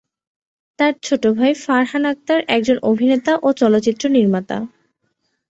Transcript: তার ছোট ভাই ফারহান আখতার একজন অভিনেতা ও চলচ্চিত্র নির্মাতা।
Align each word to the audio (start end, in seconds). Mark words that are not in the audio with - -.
তার 0.79 0.93
ছোট 1.03 1.23
ভাই 1.37 1.51
ফারহান 1.63 2.03
আখতার 2.05 2.41
একজন 2.47 2.77
অভিনেতা 2.83 3.33
ও 3.41 3.49
চলচ্চিত্র 3.59 4.03
নির্মাতা। 4.09 4.57